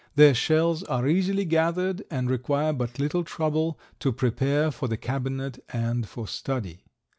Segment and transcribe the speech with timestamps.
[0.15, 5.63] Their shells are easily gathered and require but little trouble to prepare for the cabinet
[5.71, 6.83] and for study.